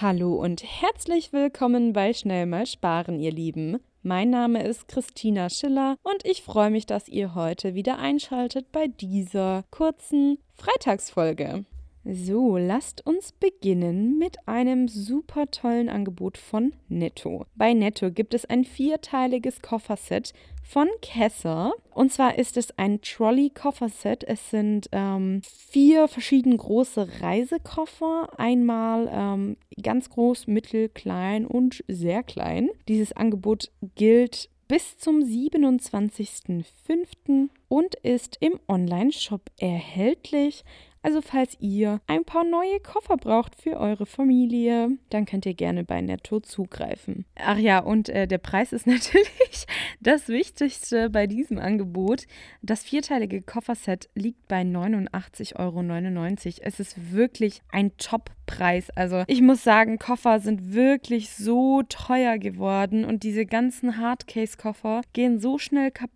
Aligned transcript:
Hallo 0.00 0.34
und 0.34 0.64
herzlich 0.64 1.32
willkommen 1.32 1.92
bei 1.92 2.12
Schnell 2.14 2.46
mal 2.46 2.66
sparen, 2.66 3.20
ihr 3.20 3.30
Lieben. 3.30 3.78
Mein 4.02 4.28
Name 4.28 4.64
ist 4.64 4.88
Christina 4.88 5.48
Schiller 5.48 5.98
und 6.02 6.24
ich 6.24 6.42
freue 6.42 6.70
mich, 6.70 6.86
dass 6.86 7.06
ihr 7.06 7.36
heute 7.36 7.76
wieder 7.76 8.00
einschaltet 8.00 8.72
bei 8.72 8.88
dieser 8.88 9.62
kurzen 9.70 10.38
Freitagsfolge. 10.56 11.64
So, 12.06 12.58
lasst 12.58 13.06
uns 13.06 13.32
beginnen 13.32 14.18
mit 14.18 14.36
einem 14.46 14.88
super 14.88 15.50
tollen 15.50 15.88
Angebot 15.88 16.36
von 16.36 16.74
Netto. 16.88 17.46
Bei 17.54 17.72
Netto 17.72 18.10
gibt 18.10 18.34
es 18.34 18.44
ein 18.44 18.66
vierteiliges 18.66 19.62
Kofferset 19.62 20.34
von 20.62 20.86
Kesser. 21.00 21.72
Und 21.94 22.12
zwar 22.12 22.38
ist 22.38 22.58
es 22.58 22.78
ein 22.78 23.00
Trolley-Kofferset. 23.00 24.22
Es 24.22 24.50
sind 24.50 24.90
ähm, 24.92 25.40
vier 25.70 26.06
verschiedene 26.08 26.58
große 26.58 27.22
Reisekoffer. 27.22 28.38
Einmal 28.38 29.08
ähm, 29.10 29.56
ganz 29.82 30.10
groß, 30.10 30.46
mittel, 30.46 30.90
klein 30.90 31.46
und 31.46 31.84
sehr 31.88 32.22
klein. 32.22 32.68
Dieses 32.86 33.12
Angebot 33.12 33.70
gilt 33.94 34.50
bis 34.68 34.98
zum 34.98 35.20
27.05. 35.20 37.48
und 37.68 37.94
ist 37.96 38.36
im 38.40 38.60
Online-Shop 38.68 39.50
erhältlich. 39.58 40.64
Also 41.04 41.20
falls 41.20 41.54
ihr 41.60 42.00
ein 42.06 42.24
paar 42.24 42.44
neue 42.44 42.80
Koffer 42.80 43.18
braucht 43.18 43.56
für 43.60 43.76
eure 43.76 44.06
Familie, 44.06 44.88
dann 45.10 45.26
könnt 45.26 45.44
ihr 45.44 45.52
gerne 45.52 45.84
bei 45.84 46.00
Netto 46.00 46.40
zugreifen. 46.40 47.26
Ach 47.34 47.58
ja, 47.58 47.80
und 47.80 48.08
äh, 48.08 48.26
der 48.26 48.38
Preis 48.38 48.72
ist 48.72 48.86
natürlich 48.86 49.66
das 50.00 50.28
Wichtigste 50.28 51.10
bei 51.10 51.26
diesem 51.26 51.58
Angebot. 51.58 52.24
Das 52.62 52.82
vierteilige 52.84 53.42
Kofferset 53.42 54.08
liegt 54.14 54.48
bei 54.48 54.62
89,99 54.62 55.58
Euro. 55.58 56.62
Es 56.62 56.80
ist 56.80 57.12
wirklich 57.12 57.60
ein 57.70 57.94
Top-Preis. 57.98 58.88
Also 58.88 59.24
ich 59.26 59.42
muss 59.42 59.62
sagen, 59.62 59.98
Koffer 59.98 60.40
sind 60.40 60.72
wirklich 60.72 61.28
so 61.28 61.82
teuer 61.82 62.38
geworden 62.38 63.04
und 63.04 63.24
diese 63.24 63.44
ganzen 63.44 63.98
Hardcase-Koffer 63.98 65.02
gehen 65.12 65.38
so 65.38 65.58
schnell 65.58 65.90
kaputt. 65.90 66.13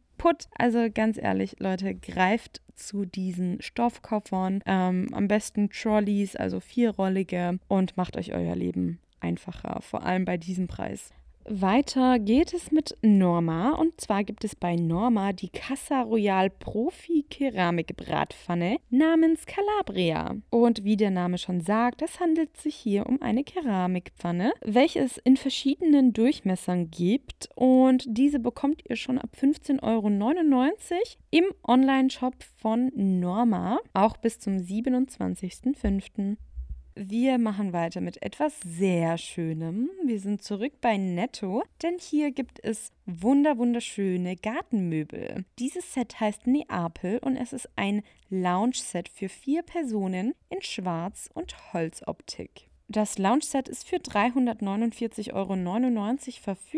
Also 0.57 0.89
ganz 0.93 1.19
ehrlich, 1.19 1.57
Leute, 1.59 1.95
greift 1.95 2.61
zu 2.75 3.05
diesen 3.05 3.61
Stoffkoffern. 3.61 4.63
Ähm, 4.67 5.09
am 5.13 5.29
besten 5.29 5.71
Trolleys, 5.71 6.37
also 6.37 6.61
vierrollige 6.61 7.59
und 7.69 7.97
macht 7.97 8.17
euch 8.17 8.33
euer 8.33 8.57
Leben 8.57 9.01
einfacher, 9.21 9.81
vor 9.83 10.05
allem 10.05 10.25
bei 10.25 10.37
diesem 10.37 10.69
Preis. 10.69 11.13
Weiter 11.51 12.19
geht 12.19 12.53
es 12.53 12.71
mit 12.73 12.97
Norma 13.01 13.73
und 13.73 13.99
zwar 13.99 14.23
gibt 14.23 14.45
es 14.45 14.55
bei 14.55 14.77
Norma 14.77 15.33
die 15.33 15.49
Casa 15.49 16.03
Royal 16.03 16.51
Profi 16.51 17.25
Keramik 17.31 17.97
Bratpfanne 17.97 18.77
namens 18.91 19.47
Calabria. 19.47 20.37
Und 20.51 20.85
wie 20.85 20.99
der 20.99 21.11
Name 21.11 21.39
schon 21.39 21.63
sagt, 21.63 22.03
es 22.03 22.21
handelt 22.21 22.55
sich 22.59 22.75
hier 22.75 23.07
um 23.07 23.23
eine 23.23 23.45
Keramikpfanne, 23.45 24.53
welche 24.63 25.01
es 25.01 25.17
in 25.17 25.39
verschiedenen 25.39 26.13
Durchmessern 26.13 26.91
gibt 26.91 27.49
und 27.55 28.05
diese 28.07 28.41
bekommt 28.41 28.83
ihr 28.87 28.97
schon 28.97 29.19
ab 29.19 29.31
15,99 29.41 29.83
Euro 29.83 30.09
im 31.31 31.45
Online-Shop 31.67 32.35
von 32.59 32.93
Norma, 32.95 33.79
auch 33.95 34.19
bis 34.19 34.39
zum 34.39 34.59
27.05. 34.59 36.37
Wir 37.01 37.39
machen 37.39 37.73
weiter 37.73 38.01
mit 38.01 38.21
etwas 38.25 38.59
sehr 38.61 39.19
Schönem. 39.19 39.89
Wir 40.05 40.19
sind 40.19 40.43
zurück 40.43 40.73
bei 40.81 40.97
Netto, 40.97 41.63
denn 41.81 41.97
hier 42.01 42.33
gibt 42.33 42.59
es 42.65 42.91
wunder 43.07 43.57
wunderschöne 43.57 44.35
Gartenmöbel. 44.35 45.45
Dieses 45.61 45.95
Set 45.95 46.19
heißt 46.19 46.49
Neapel 46.49 47.19
und 47.19 47.37
es 47.37 47.53
ist 47.53 47.69
ein 47.77 48.03
Lounge-Set 48.31 49.09
für 49.09 49.29
vier 49.29 49.63
Personen 49.63 50.35
in 50.51 50.61
Schwarz 50.61 51.31
und 51.33 51.73
Holzoptik. 51.73 52.69
Das 52.89 53.17
Lounge-Set 53.17 53.69
ist 53.69 53.87
für 53.87 53.99
349,99 53.99 55.35
Euro 55.35 55.55
verfügbar 56.43 56.78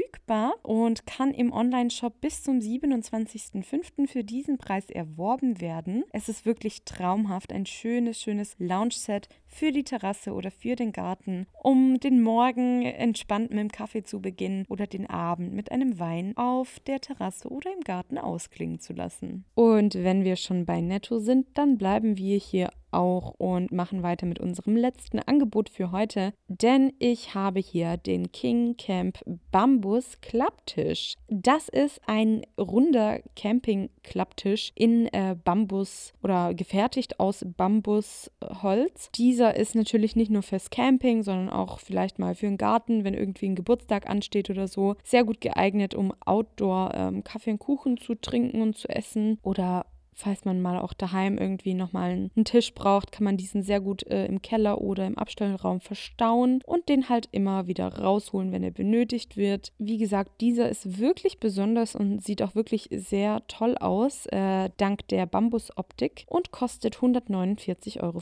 und 0.63 1.07
kann 1.07 1.33
im 1.33 1.53
Online-Shop 1.53 2.21
bis 2.21 2.43
zum 2.43 2.59
27.05. 2.59 4.07
für 4.07 4.25
diesen 4.25 4.59
Preis 4.59 4.89
erworben 4.91 5.61
werden. 5.61 6.05
Es 6.13 6.29
ist 6.29 6.47
wirklich 6.47 6.85
traumhaft, 6.85 7.53
ein 7.53 7.67
schönes, 7.67 8.21
schönes 8.21 8.57
Lounge-Set 8.59 9.29
für 9.47 9.73
die 9.73 9.85
Terrasse 9.85 10.33
oder 10.33 10.51
für 10.51 10.77
den 10.77 10.93
Garten, 10.93 11.47
um 11.63 11.99
den 11.99 12.23
Morgen 12.23 12.83
entspannt 12.83 13.51
mit 13.51 13.59
dem 13.59 13.73
Kaffee 13.73 14.05
zu 14.05 14.21
beginnen 14.21 14.65
oder 14.69 14.87
den 14.87 15.09
Abend 15.09 15.53
mit 15.53 15.73
einem 15.73 15.99
Wein 15.99 16.37
auf 16.37 16.79
der 16.87 17.01
Terrasse 17.01 17.49
oder 17.49 17.73
im 17.73 17.81
Garten 17.81 18.17
ausklingen 18.17 18.79
zu 18.79 18.93
lassen. 18.93 19.45
Und 19.55 19.95
wenn 19.95 20.25
wir 20.25 20.37
schon 20.37 20.67
bei 20.67 20.81
Netto 20.81 21.19
sind, 21.19 21.47
dann 21.55 21.79
bleiben 21.79 22.17
wir 22.17 22.39
hier 22.39 22.71
auch 22.93 23.35
und 23.39 23.73
machen 23.73 24.03
weiter 24.03 24.27
mit 24.27 24.41
unserem 24.41 24.77
letzten 24.77 25.21
Angebot 25.21 25.69
für 25.69 25.93
heute, 25.93 26.33
denn 26.49 26.93
ich 26.99 27.35
habe 27.35 27.61
hier 27.61 27.97
den 27.97 28.33
King 28.33 28.77
Camp 28.77 29.21
Bambus 29.51 30.00
Klapptisch. 30.21 31.15
Das 31.29 31.69
ist 31.69 32.01
ein 32.07 32.43
runder 32.59 33.21
Camping 33.37 33.91
Klapptisch 34.03 34.73
in 34.75 35.07
äh, 35.09 35.37
Bambus 35.43 36.13
oder 36.23 36.55
gefertigt 36.55 37.21
aus 37.21 37.45
Bambusholz. 37.57 39.11
Dieser 39.15 39.57
ist 39.57 39.75
natürlich 39.75 40.17
nicht 40.17 40.31
nur 40.31 40.43
fürs 40.43 40.71
Camping, 40.71 41.23
sondern 41.23 41.51
auch 41.51 41.79
vielleicht 41.79 42.19
mal 42.19 42.35
für 42.35 42.47
den 42.47 42.59
Garten, 42.59 43.05
wenn 43.05 43.15
irgendwie 43.15 43.49
ein 43.49 43.57
Geburtstag 43.57 44.09
ansteht 44.09 44.51
oder 44.51 44.69
so. 44.69 44.97
Sehr 45.05 45.25
gut 45.25 45.41
geeignet, 45.41 45.95
um 45.95 46.13
Outdoor 46.25 46.93
ähm, 46.95 47.25
Kaffee 47.25 47.53
und 47.53 47.59
Kuchen 47.59 47.97
zu 47.97 48.15
trinken 48.15 48.63
und 48.63 48.77
zu 48.77 48.89
essen 48.89 49.39
oder 49.43 49.87
falls 50.21 50.45
man 50.45 50.61
mal 50.61 50.79
auch 50.79 50.93
daheim 50.93 51.39
irgendwie 51.39 51.75
nochmal 51.75 52.11
einen 52.11 52.45
Tisch 52.45 52.75
braucht, 52.75 53.13
kann 53.13 53.25
man 53.25 53.37
diesen 53.37 53.63
sehr 53.63 53.81
gut 53.81 54.07
äh, 54.07 54.27
im 54.27 54.43
Keller 54.43 54.81
oder 54.81 55.07
im 55.07 55.19
Abstellraum 55.19 55.81
verstauen 55.81 56.63
und 56.67 56.89
den 56.89 57.09
halt 57.09 57.29
immer 57.33 57.67
wieder 57.67 57.89
rausholen, 57.89 58.53
wenn 58.53 58.63
er 58.63 58.71
benötigt 58.71 59.37
wird. 59.37 59.73
Wie 59.79 59.99
gesagt, 59.99 60.41
dieser 60.41 60.69
ist 60.69 60.99
wirklich 60.99 61.41
besonders 61.41 61.95
und 61.97 62.23
sieht 62.23 62.43
auch 62.43 62.55
wirklich 62.55 62.89
sehr 62.93 63.43
toll 63.49 63.77
aus, 63.79 64.27
äh, 64.27 64.71
dank 64.77 65.09
der 65.09 65.27
Bambusoptik 65.27 66.25
und 66.29 66.51
kostet 66.51 66.97
149,95 66.97 68.01
Euro. 68.03 68.21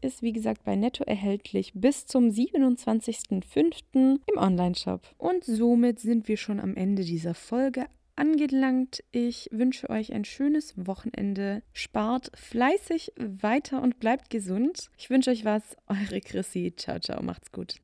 Ist 0.00 0.22
wie 0.22 0.32
gesagt 0.32 0.64
bei 0.64 0.76
Netto 0.76 1.04
erhältlich 1.04 1.72
bis 1.74 2.06
zum 2.06 2.28
27.05. 2.28 4.18
im 4.26 4.38
Onlineshop. 4.38 5.00
Und 5.18 5.44
somit 5.44 6.00
sind 6.00 6.28
wir 6.28 6.36
schon 6.36 6.60
am 6.60 6.74
Ende 6.74 7.04
dieser 7.04 7.34
Folge 7.34 7.86
angelangt. 8.16 9.04
Ich 9.12 9.48
wünsche 9.52 9.90
euch 9.90 10.12
ein 10.12 10.24
schönes 10.24 10.74
Wochenende. 10.76 11.62
Spart 11.72 12.30
fleißig 12.34 13.12
weiter 13.18 13.82
und 13.82 14.00
bleibt 14.00 14.30
gesund. 14.30 14.90
Ich 14.96 15.10
wünsche 15.10 15.30
euch 15.30 15.44
was. 15.44 15.76
Eure 15.86 16.20
Chrissy. 16.20 16.74
Ciao, 16.76 16.98
ciao. 16.98 17.22
Macht's 17.22 17.52
gut. 17.52 17.76